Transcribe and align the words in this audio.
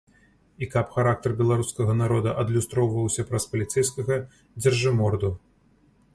І 0.65 0.69
каб 0.75 0.87
характар 0.95 1.35
беларускага 1.41 1.93
народа 1.99 2.33
адлюстроўваўся 2.45 3.27
праз 3.29 3.47
паліцэйскага 3.53 4.19
дзяржыморду. 4.61 5.33